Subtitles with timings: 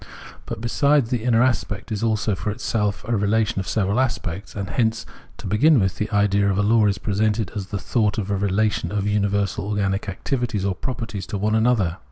[0.47, 4.67] But besides, the inner aspect is also for itself a relation of several aspects; and
[4.67, 5.05] hence,
[5.37, 8.35] to begin with, the idea of a law is presented as the thought of a
[8.35, 11.99] relation of universal organic activities or properties to one another.